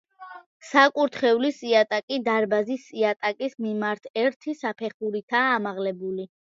საკურთხევლის 0.69 1.59
იატაკი 1.73 2.19
დარბაზის 2.29 2.89
იატაკის 3.05 3.57
მიმართ 3.69 4.13
ერთი 4.27 4.61
საფეხურითაა 4.67 5.57
ამაღლებული. 5.63 6.33